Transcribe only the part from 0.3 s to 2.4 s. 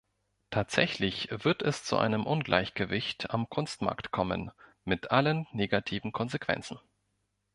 Tatsächlich wird es zu einem